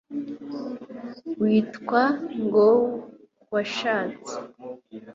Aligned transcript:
witwa 1.41 2.01
ngo 2.43 2.67
warashatse 3.51 4.35